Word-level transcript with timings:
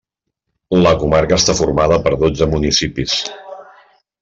La 0.85 0.93
comarca 1.03 1.37
està 1.41 1.55
formada 1.59 2.01
per 2.07 2.15
dotze 2.25 2.49
municipis. 2.55 3.17